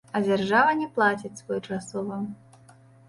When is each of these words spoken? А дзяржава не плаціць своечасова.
А 0.17 0.19
дзяржава 0.27 0.71
не 0.79 0.87
плаціць 0.95 1.33
своечасова. 1.41 2.17